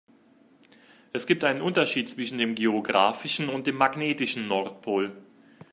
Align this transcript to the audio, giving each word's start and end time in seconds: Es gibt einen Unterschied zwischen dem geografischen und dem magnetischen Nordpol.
Es 1.13 1.27
gibt 1.27 1.43
einen 1.43 1.61
Unterschied 1.61 2.09
zwischen 2.09 2.39
dem 2.39 2.55
geografischen 2.55 3.49
und 3.49 3.67
dem 3.67 3.75
magnetischen 3.75 4.47
Nordpol. 4.47 5.15